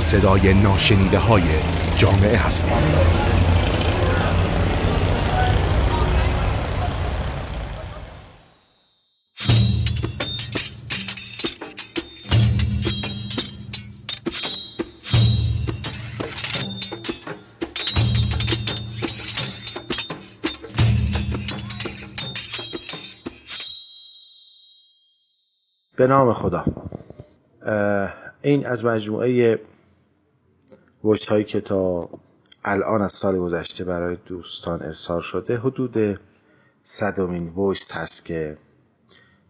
[0.00, 1.42] صدای ناشنیده های
[1.96, 2.72] جامعه هستیم.
[25.96, 26.64] به نام خدا.
[28.42, 29.58] این از مجموعه
[31.04, 32.08] ویس هایی که تا
[32.64, 36.20] الان از سال گذشته برای دوستان ارسال شده حدود
[36.82, 38.58] صدمین ویس هست که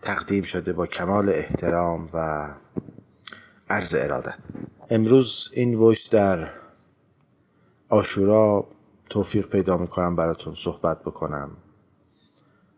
[0.02, 2.48] تقدیم شده با کمال احترام و
[3.69, 4.38] عرض ارادت.
[4.91, 6.51] امروز این ویس در
[7.88, 8.69] آشورا
[9.10, 11.51] توفیق پیدا می‌کنم براتون صحبت بکنم.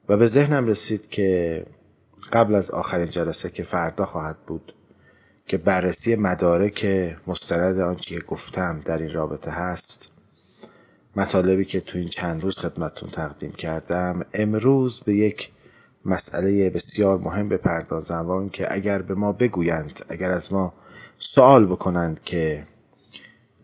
[0.08, 1.66] و به ذهنم رسید که
[2.32, 4.74] قبل از آخرین جلسه که فردا خواهد بود
[5.46, 6.86] که بررسی مدارک
[7.26, 10.12] مستند آنچه که گفتم در این رابطه هست
[11.16, 15.50] مطالبی که تو این چند روز خدمتتون تقدیم کردم امروز به یک
[16.04, 20.72] مسئله بسیار مهم بپردازم و که اگر به ما بگویند اگر از ما
[21.18, 22.66] سوال بکنند که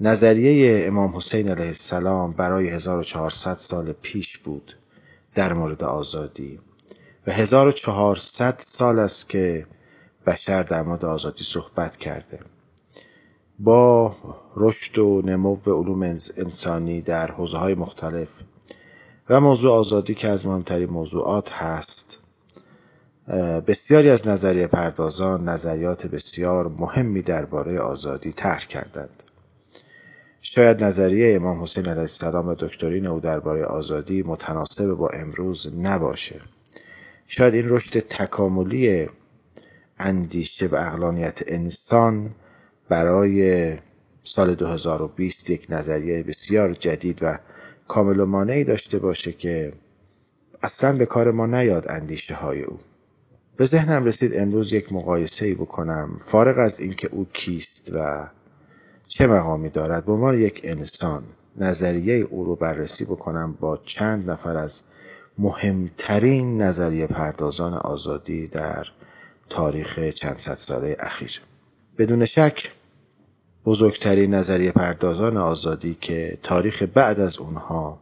[0.01, 4.77] نظریه امام حسین علیه السلام برای 1400 سال پیش بود
[5.35, 6.59] در مورد آزادی
[7.27, 9.67] و 1400 سال است که
[10.31, 12.39] بشر در مورد آزادی صحبت کرده.
[13.59, 14.17] با
[14.57, 16.03] رشد و نمو علوم
[16.37, 18.29] انسانی در حوزه های مختلف
[19.29, 22.21] و موضوع آزادی که از مهمترین موضوعات هست
[23.67, 29.23] بسیاری از نظریه پردازان نظریات بسیار مهمی درباره آزادی طرح کردند.
[30.43, 36.41] شاید نظریه امام حسین علیه السلام و دکترین او درباره آزادی متناسب با امروز نباشه.
[37.27, 39.09] شاید این رشد تکاملی
[40.01, 42.31] اندیشه و اقلانیت انسان
[42.89, 43.77] برای
[44.25, 47.39] سال 2020 یک نظریه بسیار جدید و
[47.89, 49.73] کامل و مانعی داشته باشه که
[50.63, 52.79] اصلا به کار ما نیاد اندیشه های او.
[53.57, 58.29] به ذهنم رسید امروز یک مقایسه ای بکنم فارغ از اینکه او کیست و
[59.09, 61.23] چه مقامی دارد به عنوان یک انسان
[61.57, 64.83] نظریه او رو بررسی بکنم با چند نفر از
[65.39, 68.87] مهمترین نظریه پردازان آزادی در
[69.51, 71.41] تاریخ چند صد ساله اخیر.
[71.99, 72.71] بدون شک
[73.67, 77.99] بزرگترین نظریه پردازان آزادی که تاریخ بعد از اونها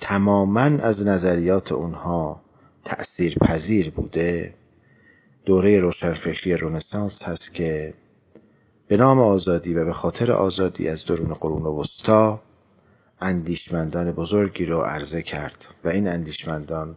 [0.00, 2.40] تماما از نظریات اونها
[2.84, 4.54] تأثیر پذیر بوده
[5.44, 7.94] دوره روشنفکری رونسانس هست که
[8.88, 12.40] به نام آزادی و به خاطر آزادی از درون قرون وسطا
[13.20, 16.96] اندیشمندان بزرگی رو عرضه کرد و این اندیشمندان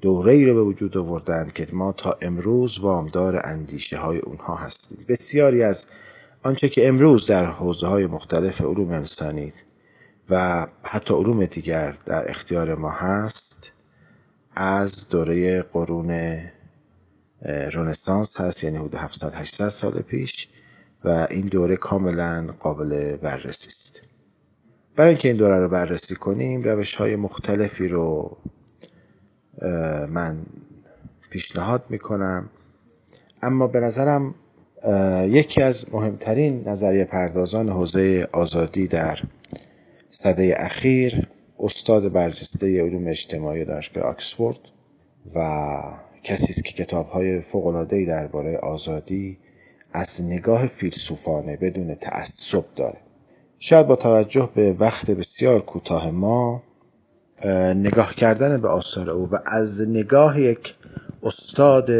[0.00, 5.04] دوره ای رو به وجود آوردند که ما تا امروز وامدار اندیشه های اونها هستیم.
[5.08, 5.86] بسیاری از
[6.42, 9.52] آنچه که امروز در حوزه های مختلف علوم انسانی
[10.30, 13.72] و حتی علوم دیگر در اختیار ما هست
[14.54, 16.40] از دوره قرون
[17.72, 20.48] رنسانس هست یعنی حدود 700 800 سال پیش
[21.04, 24.02] و این دوره کاملا قابل بررسی است.
[24.96, 28.36] برای اینکه این دوره رو بررسی کنیم روش های مختلفی رو
[30.08, 30.38] من
[31.30, 32.48] پیشنهاد می‌کنم.
[33.42, 34.34] اما به نظرم
[35.28, 39.18] یکی از مهمترین نظریه پردازان حوزه آزادی در
[40.10, 41.28] صده اخیر
[41.58, 44.58] استاد برجسته علوم اجتماعی دانشگاه آکسفورد
[45.34, 45.70] و
[46.22, 49.38] کسی است که کتابهای فوق‌العاده‌ای درباره آزادی
[49.92, 52.98] از نگاه فیلسوفانه بدون تعصب داره.
[53.58, 56.62] شاید با توجه به وقت بسیار کوتاه ما
[57.74, 60.74] نگاه کردن به آثار او و از نگاه یک
[61.22, 61.90] استاد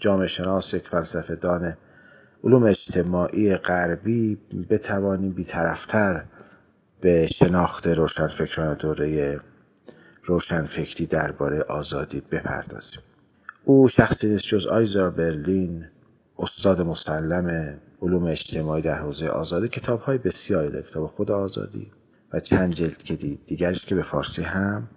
[0.00, 1.76] جامعه شناس یک فلسفه دانه
[2.44, 4.38] علوم اجتماعی غربی
[4.70, 6.24] بتوانیم بیطرفتر
[7.00, 9.40] به شناخت روشنفکران دوره
[10.24, 13.00] روشنفکری درباره آزادی بپردازیم.
[13.64, 15.84] او شخصی نیست جز آیزار برلین
[16.38, 19.68] استاد مسلم علوم اجتماعی در حوزه آزادی.
[19.68, 21.90] کتاب های بسیاری در کتاب خود آزادی
[22.34, 23.46] و چند جلد که دید.
[23.46, 24.88] دیگرش که به فارسی هم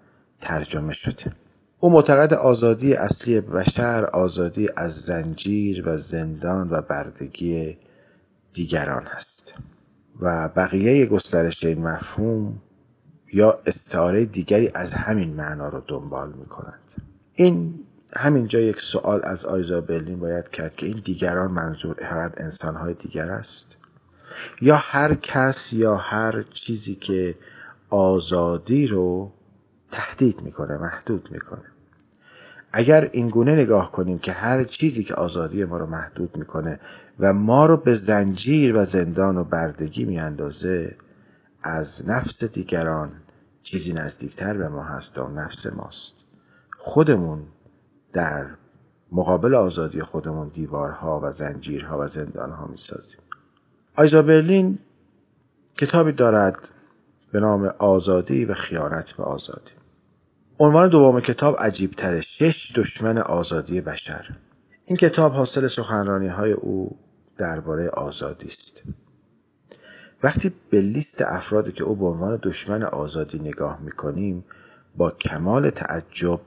[0.42, 1.31] ترجمه شده.
[1.80, 7.78] او معتقد آزادی اصلی بشر آزادی از زنجیر و زندان و بردگی
[8.54, 9.54] دیگران هست.
[10.22, 12.62] و بقیه گسترش این مفهوم
[13.34, 16.80] یا استعاره دیگری از همین معنا رو دنبال می کند.
[17.34, 17.80] این
[18.16, 23.30] همینجا یک سوال از آیزا برلین باید کرد که این دیگران منظور فقط انسانهای دیگر
[23.30, 23.78] است؟
[24.62, 27.36] یا هر کس یا هر چیزی که
[27.89, 29.31] آزادی رو
[29.92, 31.66] تهدید می‌کنه محدود می‌کنه.
[32.72, 36.80] اگر اینگونه نگاه کنیم که هر چیزی که آزادی ما رو محدود می‌کنه
[37.19, 40.95] و ما رو به زنجیر و زندان و بردگی میاندازه
[41.63, 43.12] از نفس دیگران
[43.63, 46.16] چیزی نزدیکتر به ما هست و نفس ماست.
[46.78, 47.39] خودمون
[48.13, 48.45] در
[49.12, 53.19] مقابل آزادی خودمون دیوارها و زنجیرها و زندانها می‌سازیم.
[54.00, 54.80] آیزا برلین
[55.78, 56.70] کتابی دارد
[57.32, 59.72] به نام آزادی و خیانت به آزادی.
[60.60, 64.26] عنوان دوم کتاب عجیب تره شش دشمن آزادی بشر.
[64.86, 66.98] این کتاب حاصل سخنرانی های او
[67.38, 68.84] درباره آزادی است.
[70.24, 74.46] وقتی به لیست افرادی که او به عنوان دشمن آزادی نگاه می‌کنیم
[74.96, 76.40] با کمال تعجب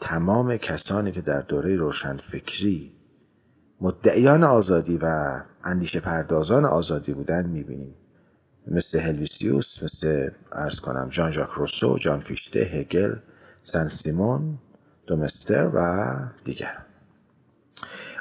[0.00, 2.92] تمام کسانی که در دوره روشنفکری
[3.80, 7.94] مدعیان آزادی و اندیشه پردازان آزادی بودند می‌بینیم.
[8.70, 13.14] مثل هلویسیوس مثل ارز کنم جان ژاک روسو جان فیشته هگل
[13.62, 14.58] سن سیمون
[15.06, 16.82] دومستر و دیگران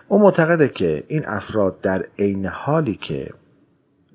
[0.08, 3.34] او معتقده که این افراد در عین حالی که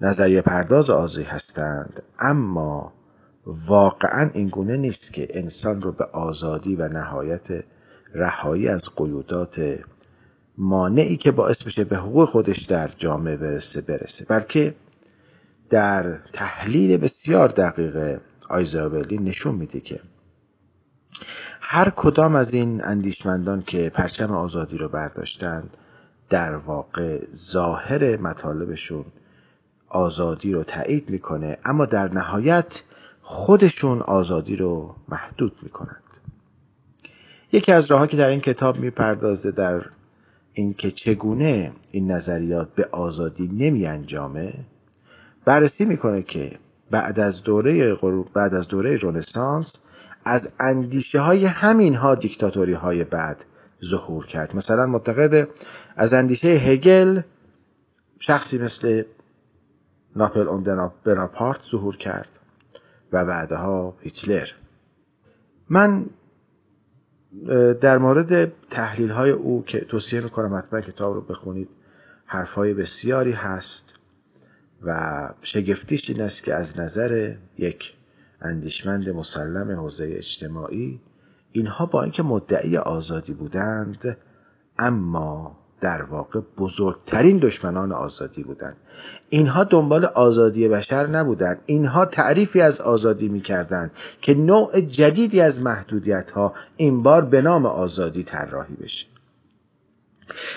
[0.01, 2.93] نظریه پرداز آزادی هستند اما
[3.47, 7.65] واقعا اینگونه نیست که انسان رو به آزادی و نهایت
[8.15, 9.79] رهایی از قیودات
[10.59, 14.25] مانعی که باعث بشه به حقوق خودش در جامعه برسه برسه.
[14.25, 14.75] بلکه
[15.71, 20.01] در تحلیل بسیار دقیق آیزابلی نشون میده که
[21.61, 25.77] هر کدام از این اندیشمندان که پرچم آزادی رو برداشتند
[26.31, 29.05] در واقع ظاهر مطالبشون
[29.89, 32.85] آزادی رو تایید می‌کنه اما در نهایت
[33.23, 36.03] خودشون آزادی رو محدود می‌کنند.
[37.53, 39.83] یکی از راهها که در این کتاب می‌پردازه در
[40.55, 44.55] اینکه چگونه این نظریات به آزادی نمی انجامه
[45.45, 46.59] بررسی می‌کنه که
[46.91, 47.95] بعد از دوره
[48.35, 49.83] بعد از دوره رنسانس
[50.25, 53.45] از اندیشه های همین ها دیکتاتوری های بعد
[53.85, 54.57] ظهور کرد.
[54.57, 55.49] مثلا معتقد
[55.97, 57.21] از اندیشه هگل
[58.19, 59.03] شخصی مثل
[60.17, 62.29] ناپل اون بناپارت ظهور کرد
[63.13, 64.49] و بعدها هیتلر.
[65.71, 66.07] من
[67.81, 71.69] در مورد تحلیل های او که توصیه می‌کنم حتما کتاب رو بخونید
[72.27, 74.01] حرفهای بسیاری هست
[74.83, 77.95] و شگفتیش این است که از نظر یک
[78.41, 81.01] اندیشمند مسلم حوزه اجتماعی
[81.53, 84.17] اینها با اینکه مدعی آزادی بودند
[84.79, 88.77] اما در واقع بزرگترین دشمنان آزادی بودند.
[89.29, 91.61] اینها دنبال آزادی بشر نبودند.
[91.67, 93.91] اینها تعریفی از آزادی می‌کردند
[94.21, 99.07] که نوع جدیدی از محدودیت ها این بار به نام آزادی طراحی بشه.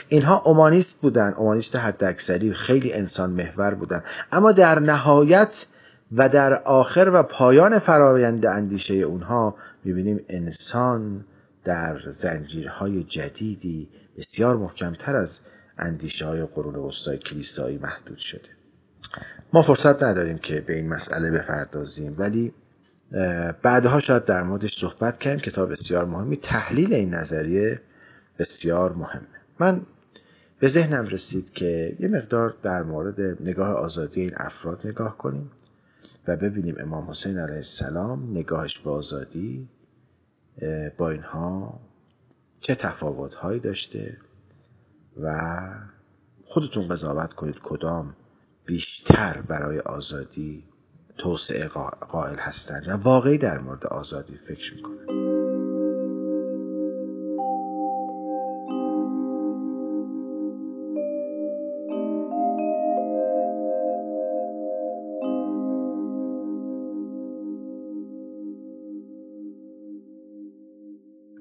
[0.09, 5.65] اینها اومانیست بودن اومانیست حداکثری خیلی انسان محور بودن اما در نهایت
[6.11, 11.25] و در آخر و پایان فرایند اندیشه اونها می‌بینیم انسان
[11.63, 15.39] در زنجیرهای جدیدی بسیار محکمتر از
[15.77, 18.49] اندیشه های قرون وسطای کلیسایی محدود شده.
[19.53, 22.53] ما فرصت نداریم که به این مسئله بپردازیم ولی
[23.61, 25.39] بعدها شاید در موردش صحبت کنیم.
[25.39, 26.37] کتاب بسیار مهمی.
[26.37, 27.81] تحلیل این نظریه
[28.39, 29.27] بسیار مهمه.
[29.59, 29.81] من
[30.59, 35.51] به ذهنم رسید که یه مقدار در مورد نگاه آزادی این افراد نگاه کنیم
[36.27, 39.69] و ببینیم امام حسین علیه السلام نگاهش به آزادی
[40.97, 41.79] با اینها
[42.65, 44.17] چه تفاوتهایی داشته
[45.21, 45.39] و
[46.45, 48.15] خودتون قضاوت کنید کدام
[48.65, 50.63] بیشتر برای آزادی
[51.17, 51.67] توسعه
[52.09, 55.09] قائل هستند و واقعی در مورد آزادی فکر می‌کنند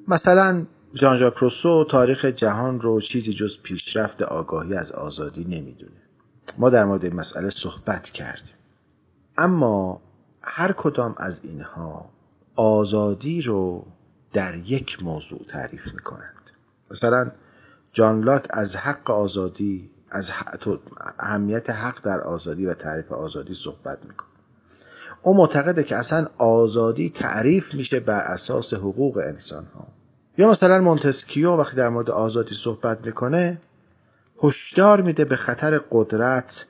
[0.09, 6.03] مثلا ژان ژاک روسو تاریخ جهان رو چیزی جز پیشرفت آگاهی از آزادی نمی‌دونه.
[6.59, 8.55] ما در مورد این مسئله صحبت کردیم.
[9.39, 10.01] اما
[10.43, 12.11] هر کدام از اینها
[12.57, 13.87] آزادی رو
[14.33, 16.51] در یک موضوع تعریف می‌کنند.
[16.91, 17.31] مثلا
[17.93, 20.33] جان لاک از حق آزادی از
[21.19, 24.29] اهمیت حق در آزادی و تعریف آزادی صحبت می‌کنه.
[25.23, 29.87] او معتقده که اصلا آزادی تعریف میشه بر اساس حقوق انسان ها
[30.39, 33.59] یا مثلا مونتسکیو وقتی در مورد آزادی صحبت می‌کنه
[34.43, 36.67] هشدار میده به خطر قدرت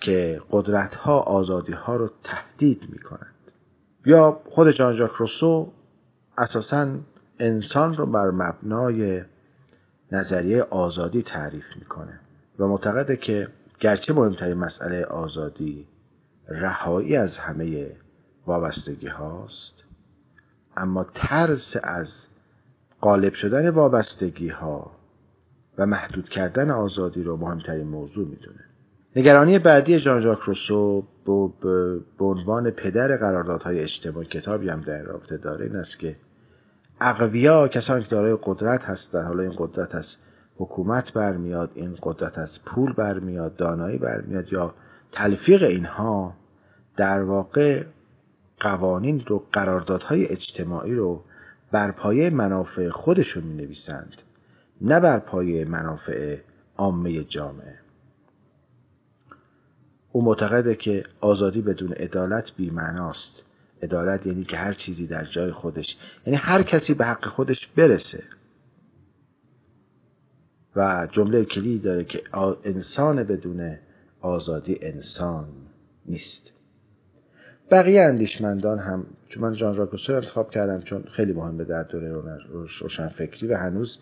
[0.00, 3.34] که قدرت ها آزادی ها رو تهدید می‌کنند.
[4.06, 5.72] یا خود جان ژاک روسو
[6.38, 6.96] اساسا
[7.38, 9.22] انسان رو بر مبنای
[10.12, 12.20] نظریه آزادی تعریف می‌کنه
[12.58, 13.48] و معتقده که
[13.80, 15.86] گرچه مهمترین مسئله آزادی
[16.48, 17.90] رهایی از همه
[18.46, 19.84] وابستگی هاست
[20.76, 22.26] اما ترس از
[23.02, 24.90] غالب شدن وابستگی ها
[25.78, 28.64] و محدود کردن آزادی رو مهمترین موضوع می‌دونه.
[29.16, 31.04] نگرانی بعدی ژان ژاک روسو
[32.18, 36.16] به عنوان پدر قراردادهای اجتماعی کتابی هم در رابطه داره این است که
[37.00, 40.16] اقویا کسانی که دارای قدرت هستن حالا این قدرت از
[40.56, 44.74] حکومت برمیاد این قدرت از پول برمیاد دانایی برمیاد یا
[45.12, 46.34] تلفیق اینها
[46.96, 47.84] در واقع
[48.60, 51.24] قوانین رو قراردادهای اجتماعی رو
[51.72, 54.14] بر پایه منافع خودشون می نویسند
[54.80, 56.38] نه بر پایه منافع
[56.76, 57.78] عامه جامعه.
[60.12, 63.44] او معتقده که آزادی بدون عدالت بیمعناست.
[63.82, 65.96] عدالت یعنی که هر چیزی در جای خودش
[66.26, 68.24] یعنی هر کسی به حق خودش برسه.
[70.76, 72.22] و جمله کلی داره که
[72.64, 73.78] انسان بدون
[74.20, 75.48] آزادی انسان
[76.06, 76.52] نیست.
[77.70, 82.22] بقیه اندیشمندان هم چون من جان راکوسو انتخاب کردم چون خیلی مهمه در دوره
[82.80, 83.98] روشنفکری و هنوز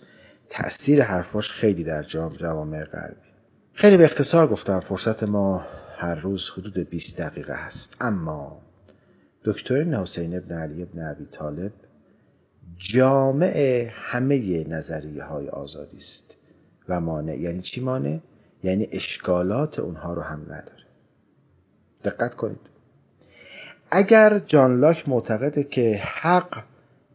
[0.51, 2.03] تأثیر حرفاش خیلی در
[2.39, 3.29] جوامع غربی.
[3.73, 7.97] خیلی به اختصار گفتم فرصت ما هر روز حدود 20 دقیقه هست.
[8.01, 8.61] اما
[9.45, 11.73] دکتر حسین ابن علی ابن عبی طالب
[12.77, 16.37] جامع همه نظریه های آزادی است
[16.89, 18.19] و مانع یعنی چی مانع؟
[18.63, 20.85] یعنی اشکالات اونها رو هم نداره.
[22.05, 22.68] دقت کنید.
[23.91, 26.63] اگر جان لاک معتقده که حق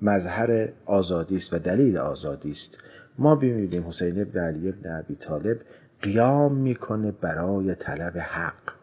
[0.01, 2.77] مظهر آزادی است و دلیل آزادی است
[3.17, 5.57] ما ببینیم حسین ابن علی ابن عبی طالب
[6.01, 8.73] قیام می‌کنه برای طلب حق.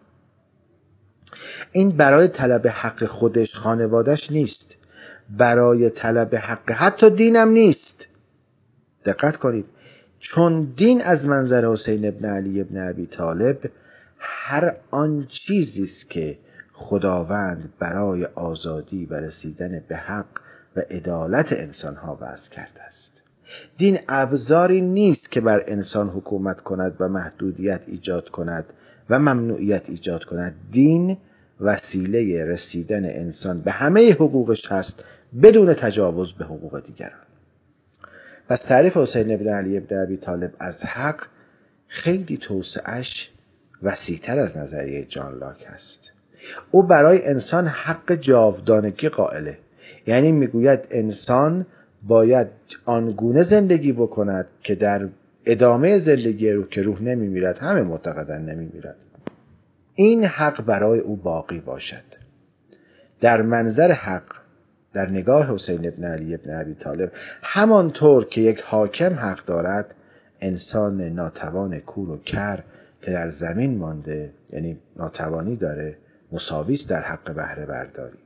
[1.73, 4.77] این برای طلب حق خودش خانوادش نیست.
[5.31, 8.07] برای طلب حق حتی دینم نیست.
[9.05, 9.65] دقت کنید.
[10.19, 13.71] چون دین از منظر حسین ابن علی ابن ابی طالب
[14.19, 16.39] هر آن چیزی است که
[16.81, 20.27] خداوند برای آزادی و رسیدن به حق
[20.77, 23.23] و عدالت انسان ها وضع کرده است.
[23.79, 28.65] دین ابزاری نیست که بر انسان حکومت کند و محدودیت ایجاد کند
[29.11, 30.55] و ممنوعیت ایجاد کند.
[30.71, 31.17] دین
[31.61, 35.05] وسیله رسیدن انسان به همه حقوقش هست
[35.43, 37.27] بدون تجاوز به حقوق دیگران.
[38.49, 41.27] پس تعریف حسین ابن علی ابن عبی طالب از حق
[41.89, 43.31] خیلی توسعش
[43.83, 46.13] وسیعتر از نظریه جان لاک است
[46.71, 49.59] او برای انسان حق جاودانگی قائله.
[50.07, 51.67] یعنی می‌گوید انسان
[52.03, 52.47] باید
[52.85, 55.09] آنگونه زندگی بکند که در
[55.47, 58.97] ادامه زندگی روح که روح نمیمیرد همه معتقدن نمیمیرد.
[59.95, 62.03] این حق برای او باقی باشد.
[63.21, 64.23] در منظر حق
[64.93, 69.95] در نگاه حسین ابن علی ابن عبی طالب همانطور که یک حاکم حق دارد
[70.41, 72.63] انسان ناتوان کور و کر
[73.03, 75.97] که در زمین مانده یعنی ناتوانی داره
[76.33, 78.19] مساویست در حق بهره برداری.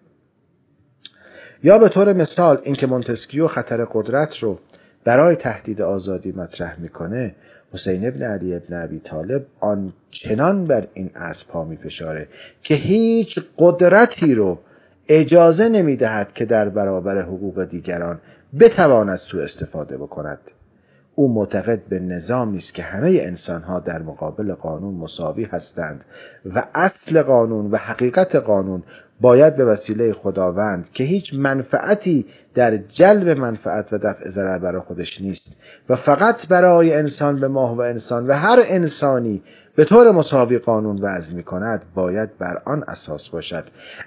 [1.62, 4.58] یا به طور مثال اینکه مونتسکیو خطر قدرت رو
[5.04, 7.34] برای تهدید آزادی مطرح می‌کنه
[7.72, 12.28] حسین ابن علی ابن ابی طالب آنچنان بر این اسب فشاره
[12.62, 14.58] که هیچ قدرتی رو
[15.08, 18.20] اجازه نمی دهد که در برابر حقوق دیگران
[18.60, 20.38] بتواند سوء استفاده بکند.
[21.14, 26.04] او معتقد به نظامی است که همه انسانها در مقابل قانون مساوی هستند
[26.54, 28.82] و اصل قانون و حقیقت قانون
[29.20, 35.20] باید به وسیله خداوند که هیچ منفعتی در جلب منفعت و دفع ضرر برای خودش
[35.20, 35.56] نیست
[35.88, 39.42] و فقط برای انسان به ماه و انسان و هر انسانی
[39.76, 43.64] به طور مساوی قانون وضع می کند باید بر آن اساس باشد.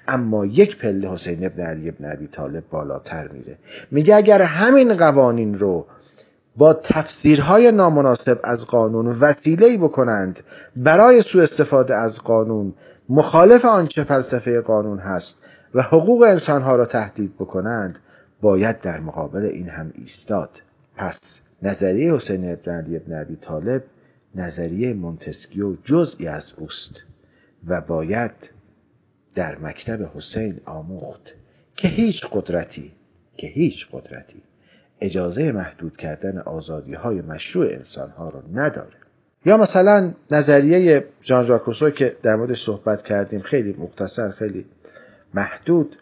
[0.08, 3.58] اما یک پله حسین ابن علی ابن عبی طالب بالاتر میره.
[3.92, 5.86] میگه اگر همین قوانین رو
[6.58, 10.40] با تفسیرهای نامناسب از قانون وسیله بکنند
[10.76, 12.74] برای سوء استفاده از قانون
[13.10, 15.42] مخالف آنچه فلسفه قانون هست
[15.76, 18.00] و حقوق انسانها را تهدید بکنند
[18.42, 20.50] باید در مقابل این هم ایستاد.
[20.96, 23.84] پس نظریه حسین ابن علی ابن عبی طالب
[24.36, 27.04] نظریه مونتسکیو جزئی از اوست
[27.68, 28.32] و باید
[29.36, 31.34] در مکتب حسین آموخت
[31.76, 32.92] که هیچ قدرتی
[33.38, 34.42] که هیچ قدرتی
[35.02, 38.98] اجازه محدود کردن آزادی های مشروع انسان ها رو نداره.
[39.46, 44.66] یا مثلا نظریه جان ژاک که در موردش صحبت کردیم خیلی مختصر خیلی
[45.34, 45.98] محدود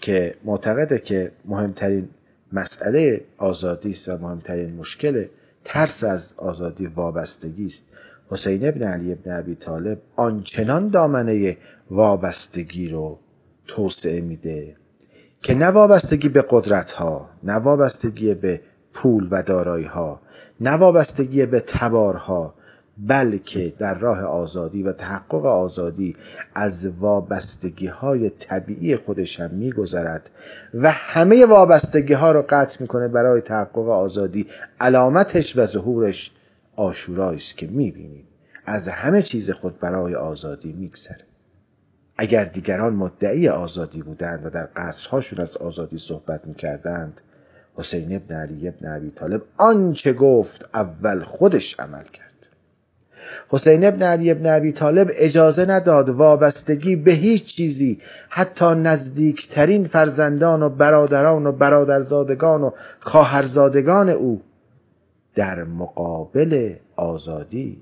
[0.00, 2.08] که معتقده که مهمترین
[2.52, 5.26] مسئله آزادی است و مهمترین مشکل
[5.64, 7.96] ترس از آزادی وابستگی است.
[8.30, 11.56] حسین ابن علی ابن ابی طالب آنچنان دامنه
[11.90, 13.18] وابستگی رو
[13.66, 14.76] توسعه میده.
[15.42, 18.60] که نه وابستگی به قدرت ها نه وابستگی به
[18.94, 20.20] پول و دارایی ها
[20.60, 22.54] نه وابستگی به تبارها
[22.98, 26.16] بلکه در راه آزادی و تحقق آزادی
[26.54, 30.30] از وابستگی های طبیعی خودش هم میگذرد
[30.74, 34.46] و همه وابستگی ها رو قطع می‌کنه برای تحقق آزادی.
[34.80, 36.32] علامتش و ظهورش
[36.76, 38.24] آشورایی است که می‌بینیم.
[38.66, 41.24] از همه چیز خود برای آزادی میگذره.
[42.16, 47.20] اگر دیگران مدعی آزادی بودند و در قصرهاشون از آزادی صحبت می‌کردند
[47.74, 52.26] حسین ابن علی ابن عبی طالب آنچه گفت اول خودش عمل کرد.
[53.48, 60.62] حسین ابن علی ابن عبی طالب اجازه نداد وابستگی به هیچ چیزی حتی نزدیکترین فرزندان
[60.62, 62.70] و برادران و برادرزادگان و
[63.00, 64.42] خواهرزادگان او
[65.34, 67.78] در مقابل آزادی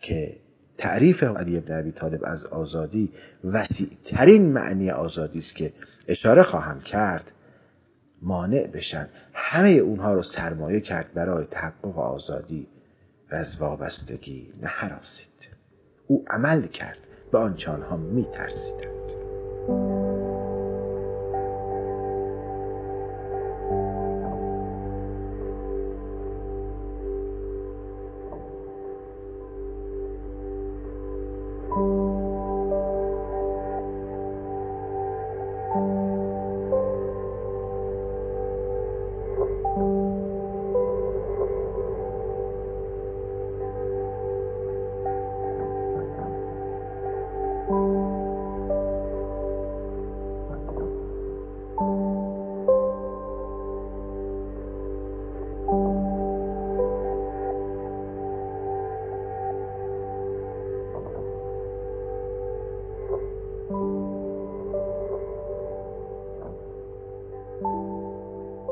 [0.00, 0.36] که
[0.80, 3.12] تعریف علی ابن عبی طالب از آزادی
[3.44, 5.72] وسیع ترین معنی آزادی است که
[6.08, 7.32] اشاره خواهم کرد.
[8.22, 12.66] مانع بشن همه اونها رو سرمایه کرد برای تحقق آزادی
[13.32, 15.48] و از وابستگی نهراسید.
[16.06, 16.98] او عمل کرد
[17.32, 19.10] به آنچه آنها میترسیدند.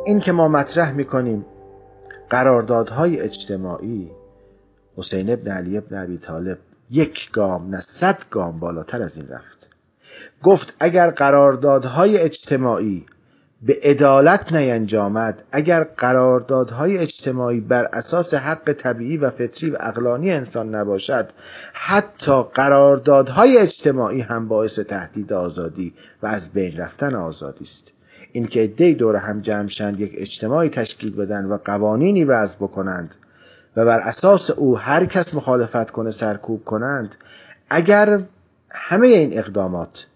[0.08, 1.46] این که ما مطرح می‌کنیم
[2.30, 4.10] قراردادهای اجتماعی
[4.96, 6.58] حسین ابن علی ابن عبی طالب
[6.90, 9.66] یک گام نه صد گام بالاتر از این رفت.
[10.42, 13.06] گفت اگر قراردادهای اجتماعی
[13.62, 20.74] به عدالت نینجامد اگر قراردادهای اجتماعی بر اساس حق طبیعی و فطری و اقلانی انسان
[20.74, 21.28] نباشد
[21.72, 27.97] حتی قراردادهای اجتماعی هم باعث تهدید آزادی و از بین رفتن آزادی است.
[28.32, 33.14] اینکه عدهای دور هم جمع شند یک اجتماعی تشکیل بدن و قوانینی وضع بکنند
[33.76, 37.14] و بر اساس او هر کس مخالفت کنه سرکوب کنند
[37.70, 38.22] اگر
[38.70, 40.06] همه این اقدامات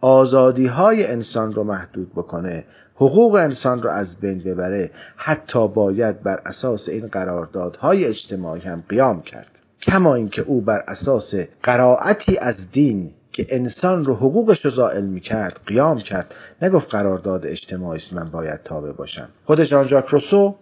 [0.00, 6.40] آزادی های انسان رو محدود بکنه حقوق انسان رو از بین ببره حتی باید بر
[6.46, 9.46] اساس این قراردادهای اجتماعی هم قیام کرد.
[9.82, 15.20] کما اینکه او بر اساس قرائتی از دین که انسان رو حقوقش رو زائل می
[15.20, 16.34] کرد قیام کرد.
[16.62, 19.28] نگفت قرارداد اجتماعی است من باید تابع باشم.
[19.44, 20.54] خود ژان ژاک روسو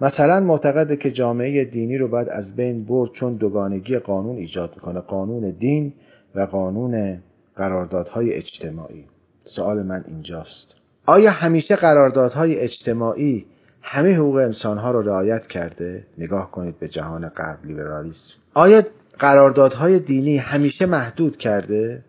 [0.00, 5.00] مثلا معتقده که جامعه دینی رو باید از بین برد چون دوگانگی قانون ایجاد می‌کنه
[5.00, 5.92] قانون دین
[6.34, 7.18] و قانون
[7.56, 9.04] قراردادهای اجتماعی.
[9.44, 10.74] سوال من اینجاست.
[11.06, 13.46] آیا همیشه قراردادهای اجتماعی
[13.82, 18.34] همه حقوق انسانها رو رعایت کرده؟ نگاه کنید به جهان غرب لیبرالیسم.
[18.54, 18.82] آیا
[19.18, 22.02] قراردادهای دینی همیشه محدود کرده؟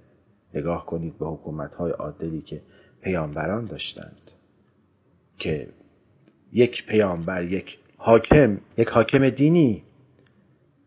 [0.54, 2.62] نگاه کنید به حکومتهای عادلی که
[3.02, 4.32] پیامبران داشتند
[5.38, 5.68] که
[6.54, 9.84] یک پیامبر یک حاکم یک حاکم دینی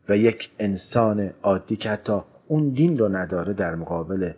[0.08, 4.32] و یک انسان عادی که حتی اون دین رو نداره در مقابل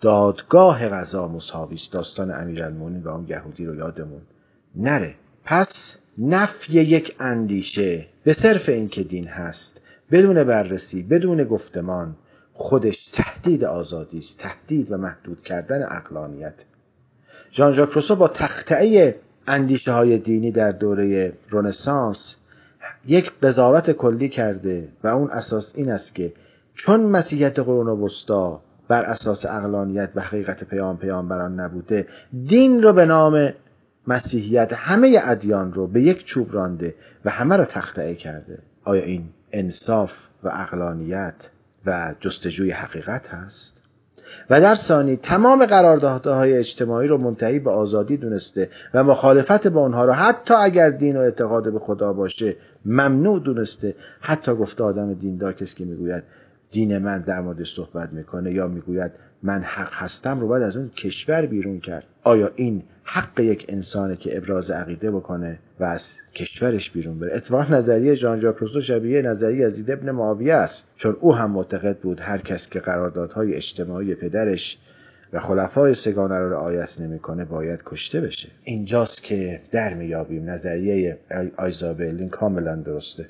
[0.00, 4.20] دادگاه غذا مساوی داستان امیرالمومنین و اون یهودی رو یادمون
[4.74, 5.14] نره.
[5.44, 12.16] پس نفی یک اندیشه به صرف اینکه دین هست بدون بررسی بدون گفتمان
[12.58, 16.54] خودش تهدید آزادی است تهدید و محدود کردن اقلانیت
[17.52, 19.14] ژان ژاک روسو با تختعه
[19.46, 22.36] اندیشه های دینی در دوره رنسانس
[23.06, 26.32] یک قضاوت کلی کرده و اون اساس این است که
[26.74, 32.06] چون مسیحیت قرون وسطا بر اساس اقلانیت و حقیقت پیام پیامبران نبوده
[32.46, 33.52] دین رو به نام
[34.06, 38.58] مسیحیت همه ادیان رو به یک چوب رانده و همه رو تخته کرده.
[38.84, 41.50] آیا این انصاف و اقلانیت
[41.86, 43.82] و جستجوی حقیقت هست.
[44.50, 50.04] و در ثانی تمام قراردادهای اجتماعی رو منتهی به آزادی دونسته و مخالفت با اونها
[50.04, 53.94] رو حتی اگر دین و اعتقاد به خدا باشه ممنوع دونسته.
[54.20, 56.22] حتی گفته آدم دیندار کسی که می‌گوید
[56.70, 60.88] دین من در موردش صحبت می‌کنه یا می‌گوید من حق هستم رو باید از اون
[60.88, 62.04] کشور بیرون کرد.
[62.22, 67.74] آیا این حق یک انسانه که ابراز عقیده بکنه و از کشورش بیرون بره؟ اتفاقا
[67.74, 70.92] نظریه ژان ژاک روسو شبیه نظریه از ابن معاویه است.
[70.96, 74.78] چون او هم معتقد بود هر کس که قراردادهای اجتماعی پدرش
[75.32, 78.48] و خلفای سگانه رو رعایت نمی‌کنه باید کشته بشه.
[78.64, 81.18] اینجاست که در میابیم نظریه
[81.56, 83.26] آیزابلین کاملا درسته.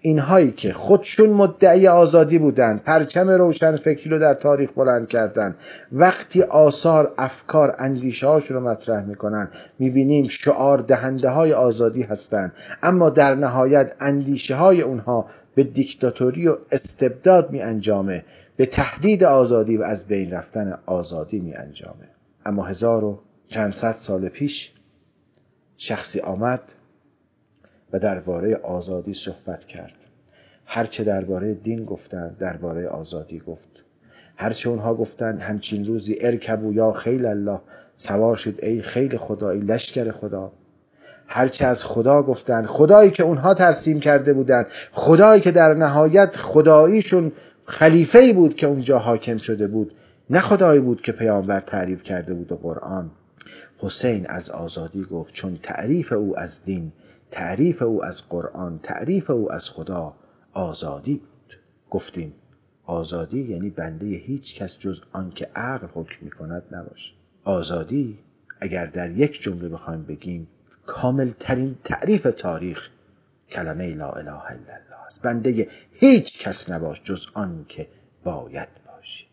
[0.00, 5.56] اینهایی که خودشون مدعی آزادی بودند پرچم روشن فکری رو در تاریخ بلند کردن
[5.92, 12.52] وقتی آثار افکار اندیشه هاشون رو مطرح می‌کنن می‌بینیم شعار دهنده های آزادی هستند.
[12.82, 18.24] اما در نهایت اندیشه های اونها به دیکتاتوری و استبداد می انجامه
[18.56, 22.08] به تهدید آزادی و از بین رفتن آزادی می انجامه
[22.46, 24.72] اما هزار و چند صد سال پیش
[25.76, 26.60] شخصی آمد
[27.92, 29.94] و درباره آزادی صحبت کرد.
[30.66, 33.84] هرچه درباره دین گفتند درباره آزادی گفت.
[34.36, 37.60] هرچه اونها گفتند همچین روزی ارکبو یا خیل الله
[37.96, 40.52] سوار شد ای خیل خدایی لشکر خدا.
[41.26, 47.32] هرچه از خدا گفتند خدایی که اونها ترسیم کرده بودند خدایی که در نهایت خداییشون
[47.64, 49.92] خلیفه بود که اونجا حاکم شده بود
[50.30, 53.10] نه خدایی بود که پیامبر تعریف کرده بود و قرآن.
[53.78, 56.92] حسین از آزادی گفت چون تعریف او از دین
[57.30, 60.14] تعریف او از قرآن تعریف او از خدا
[60.52, 61.58] آزادی بود.
[61.90, 62.32] گفتیم
[62.86, 67.12] آزادی یعنی بنده هیچ کس جز آنکه عقل حکم می کند نباشه.
[67.44, 68.18] آزادی
[68.60, 70.48] اگر در یک جمله بخوایم بگیم
[70.86, 72.88] کامل ترین تعریف تاریخ
[73.50, 75.22] کلمه لا اله الا الله است.
[75.22, 77.86] بنده هیچ کس نباش جز آنکه
[78.24, 79.26] باید باشی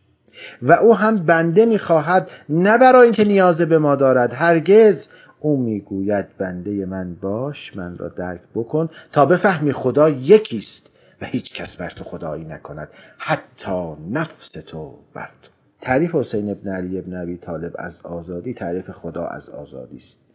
[0.62, 5.08] و او هم بنده می‌خواهد نه برای اینکه نیاز به ما دارد هرگز
[5.40, 11.54] او می‌گوید بنده من باش من را درک بکن تا بفهمی خدا یکیست و هیچ
[11.54, 15.52] کس بر تو خدایی نکند حتی نفس تو بر تو.
[15.82, 20.26] تعریف حسین ابن علی ابن ابی طالب از آزادی تعریف خدا از آزادی است.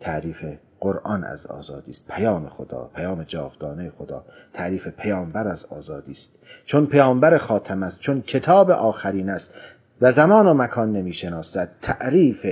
[0.00, 0.44] تعریف
[0.80, 2.08] قرآن از آزادی است.
[2.08, 6.38] پیام خدا پیام جاودانه خدا تعریف پیامبر از آزادی است.
[6.64, 9.54] چون پیامبر خاتم است چون کتاب آخرین است
[10.00, 12.46] و زمان و مکان نمی‌شناسد تعریف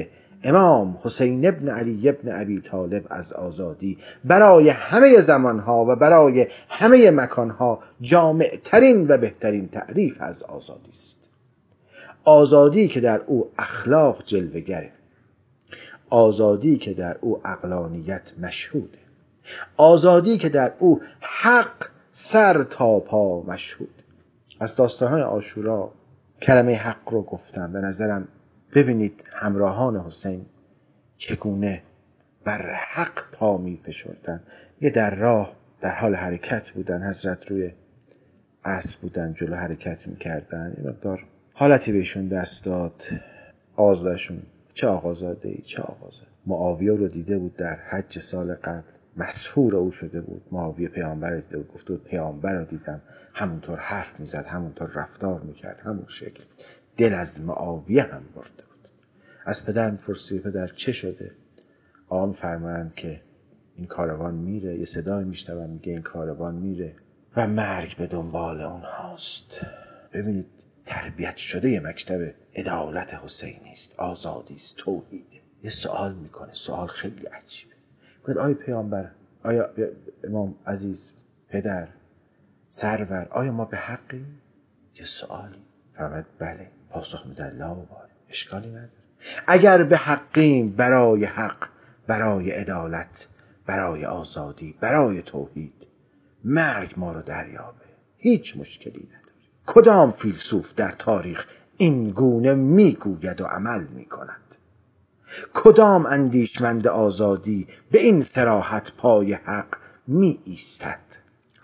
[0.46, 7.10] امام حسین ابن علی ابن ابی طالب از آزادی برای همه زمانها و برای همه
[7.10, 11.30] مکانها جامعترین و بهترین تعریف از آزادی است.
[12.24, 14.92] آزادی که در او اخلاق جلوگره
[16.10, 18.98] آزادی که در او اقلانیت مشهوده.
[19.76, 24.02] آزادی که در او حق سر تا پا مشهود.
[24.60, 25.90] از داستانهای آشورا
[26.42, 27.72] کلمه حق رو گفتم.
[27.72, 28.28] به نظرم
[28.76, 30.46] ببینید همراهان حسین
[31.16, 31.82] چگونه
[32.44, 34.40] بر حق پا می فشردن.
[34.80, 37.72] یه در راه در حال حرکت بودن حضرت روی
[38.64, 43.02] اسب بودن جلو حرکت می‌کردن یه مقدار حالتی بهشون دست داد.
[43.76, 44.42] آزادشون
[44.74, 46.26] چه آقازاده ای چه آقازاده.
[46.46, 48.82] معاویه رو دیده بود در حج سال قبل.
[49.16, 50.42] مسفور او شده بود.
[50.52, 51.74] معاویه پیامبر دیده بود.
[51.74, 53.00] گفته بود پیامبر رو دیدم.
[53.34, 56.42] همونطور حرف می‌زد همونطور رفتار می‌کرد همون شکل.
[56.96, 58.88] دل از معاویه هم برده بود.
[59.46, 61.30] از پدر می‌پرسی پدر چه شده؟
[62.08, 63.20] آقا فرمایند که
[63.76, 66.94] این کاروان میره یه صدای میشنوم میگه این کاروان میره
[67.36, 69.60] و مرگ به دنبال اونهاست
[70.12, 70.46] ببینید
[70.86, 77.26] تربیت شده یه مکتب عدالت حسینی است آزادی است توحیده یه سوال می‌کنه سوال خیلی
[77.26, 77.74] عجیبه.
[78.24, 79.10] گفت آیا پیامبر
[79.44, 79.70] آیا
[80.24, 81.12] امام عزیز
[81.48, 81.88] پدر
[82.68, 84.24] سرور آیا ما به حقی
[84.94, 85.62] یه سوالی.
[85.94, 86.70] فرمد بله.
[86.96, 88.90] پاسخ میده لا باره اشکالی نداره.
[89.46, 91.68] اگر به حقیم برای حق
[92.06, 93.28] برای عدالت
[93.66, 95.86] برای آزادی برای توحید
[96.44, 97.84] مرگ ما رو دریابه.
[98.18, 99.22] هیچ مشکلی نداره.
[99.66, 104.56] کدام فیلسوف در تاریخ این گونه می‌گوید و عمل می‌کند؟
[105.54, 111.00] کدام اندیشمند آزادی به این سراحت پای حق می ایستد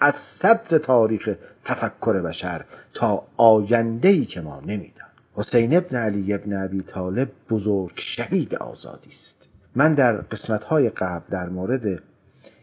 [0.00, 2.64] از صدر تاریخ تفکر بشر
[2.94, 4.91] تا آیندهی که ما نمیدان
[5.34, 9.48] حسین ابن علی ابن ابی طالب بزرگ شهید آزادی است.
[9.74, 12.02] من در قسمت های قبل در مورد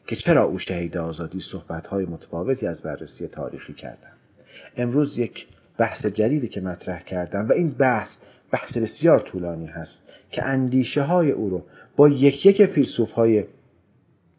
[0.07, 4.11] که چرا او شهید آزادی صحبت های متفاوتی از بررسی تاریخی کردم.
[4.77, 8.17] امروز یک بحث جدیدی که مطرح کردم و این بحث
[8.51, 11.63] بحث بسیار طولانی هست که اندیشه های او رو
[11.95, 13.43] با یک یک فیلسوف های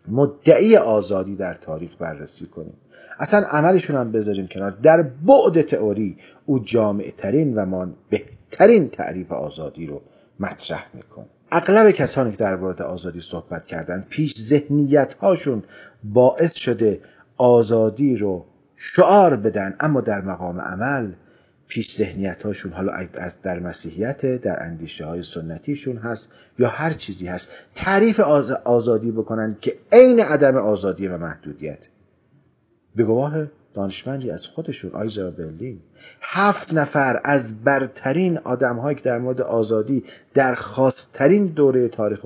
[0.09, 2.77] مدعی آزادی در تاریخ بررسی کنیم.
[3.21, 4.71] اصلا عملشون هم بذاریم کنار.
[4.71, 10.03] در بعد تئوری او جامع ترین و ما بهترین تعریف آزادی رو
[10.41, 15.63] مطرح می‌کنه اغلب کسانی که در مورد آزادی صحبت کردن پیش ذهنیت هاشون
[16.05, 17.01] باعث شده
[17.37, 18.45] آزادی رو
[18.77, 19.77] شعار بدن.
[19.81, 21.13] اما در مقام عمل
[21.69, 27.27] پیش ذهنیت هاشون حالا از در مسیحیت در اندیشه های سنتیشون هست یا هر چیزی
[27.27, 28.21] هست تعریف
[28.65, 31.89] آزادی بکنن که عین عدم آزادی و محدودیت.
[32.97, 33.33] به گواه
[33.75, 34.91] دانشمندی از خودشون.
[34.91, 35.81] آیزا برلین.
[36.21, 42.21] هفت نفر از برترین آدم هایی که در مورد آزادی در خاصترین دوره تاریخ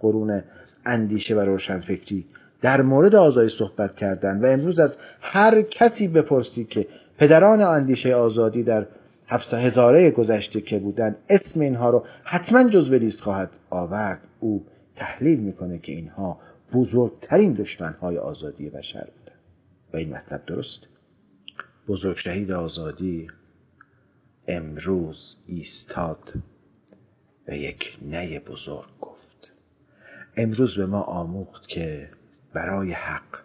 [0.00, 0.42] قرون
[0.84, 2.24] اندیشه و روشنفکری
[2.62, 6.86] در مورد آزادی صحبت کردن و امروز از هر کسی بپرسی که
[7.18, 8.86] پدران اندیشه آزادی در
[9.28, 14.20] هفت هزاره گذشته که بودن اسم اینها رو حتما جزو لیست خواهد آورد.
[14.40, 14.64] او
[14.96, 16.38] تحلیل می‌کنه که اینها
[16.74, 19.06] بزرگترین دشمنهای آزادی بشر
[19.92, 20.88] و این مطلب درست.
[21.88, 23.30] بزرگ شهید آزادی
[24.48, 26.32] امروز ایستاد
[27.48, 29.50] و یک نه بزرگ گفت.
[30.36, 32.10] امروز به ما آموخت که
[32.52, 33.38] برای حق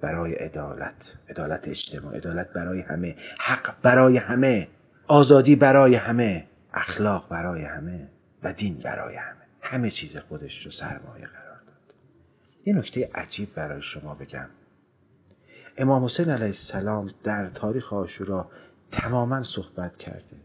[0.00, 4.68] برای عدالت عدالت اجتماع عدالت برای همه حق برای همه
[5.06, 8.08] آزادی برای همه اخلاق برای همه
[8.42, 9.36] و دین برای همه.
[9.60, 11.94] همه چیز خودش رو سرمایه قرار داد.
[12.66, 14.48] یه نکته عجیب برای شما بگم.
[15.78, 18.50] امام حسین علیه السلام در تاریخ آشورا
[18.92, 20.36] تماما صحبت کرده.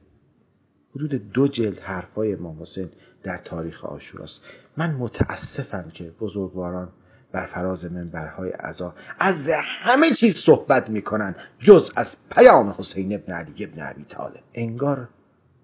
[0.96, 2.90] حدود دو جلد حرفای امام حسین
[3.24, 4.42] در تاریخ آشوراست
[4.78, 6.90] من متاسفم که بزرگواران
[7.32, 9.50] بر فراز منبرهای عزا از
[9.84, 14.44] همه چیز صحبت می‌کنن جز از پیام حسین ابن علی ابن عبی طالب.
[14.54, 15.10] انگار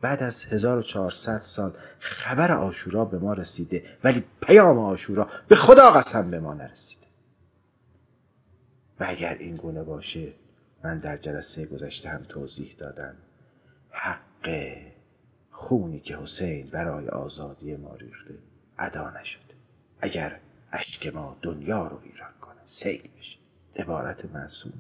[0.02, 6.32] بعد از 1400 سال خبر آشورا به ما رسیده ولی پیام آشورا به خدا قسم
[6.32, 7.03] به ما نرسیده
[9.00, 10.34] و اگر این گونه باشه
[10.84, 13.16] من در جلسه گذشته هم توضیح دادم.
[13.90, 14.76] حق
[15.52, 18.34] خونی که حسین برای آزادی ما ریخته
[18.78, 19.54] ادا نشده.
[20.02, 20.40] اگر
[20.72, 23.38] اشک ما دنیا رو ویران کنه سیل بشه.
[23.76, 24.74] عبارت معصومه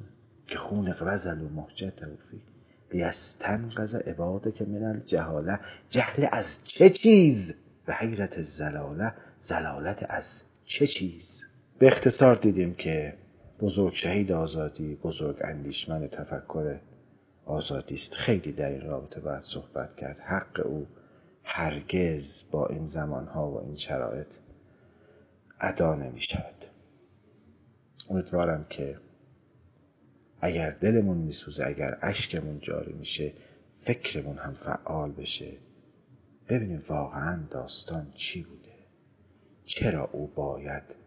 [0.47, 2.41] که خون غزل و محجت توفی
[2.93, 5.59] لیستنقذ عباده که من الجهاله.
[5.89, 7.55] جهل از چه چیز؟
[7.87, 9.13] و حیرت زلاله.
[9.41, 11.43] زلالت از چه چیز؟
[11.79, 13.13] به اختصار دیدیم که
[13.63, 16.79] بزرگ شهید آزادی بزرگ اندیشمن تفکر
[17.45, 18.13] آزادی است.
[18.13, 20.19] خیلی در این رابطه باید صحبت کرد.
[20.19, 20.87] حق او
[21.43, 24.27] هرگز با این زمانها و این شرایط
[25.59, 26.65] ادا نمی شود
[28.09, 28.97] امیدوارم که
[30.41, 33.33] اگر دلمون میسوزه اگر اشکمون جاری میشه
[33.81, 35.51] فکرمون هم فعال بشه
[36.49, 38.73] ببینیم واقعا داستان چی بوده؟
[39.65, 41.02] چرا او باید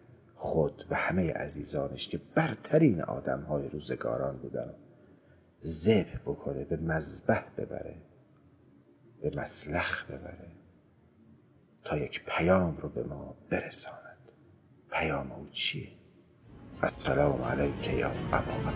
[0.46, 4.74] خود و همه عزیزانش که برترین آدم های روزگاران بودن.
[5.64, 7.96] ذبح بکنه به مذبح ببره
[9.22, 10.48] به مسلخ ببره
[11.84, 14.32] تا یک پیام رو به ما برساند.
[14.90, 15.88] پیام او چیه؟
[16.82, 18.72] السلام علیک یا ابا